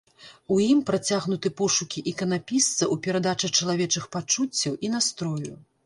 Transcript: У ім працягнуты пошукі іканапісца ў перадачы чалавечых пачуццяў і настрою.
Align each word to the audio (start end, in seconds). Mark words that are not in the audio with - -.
У 0.53 0.55
ім 0.67 0.79
працягнуты 0.89 1.51
пошукі 1.59 2.03
іканапісца 2.13 2.75
ў 2.75 2.95
перадачы 3.07 3.53
чалавечых 3.57 4.13
пачуццяў 4.19 4.73
і 4.89 4.97
настрою. 5.01 5.53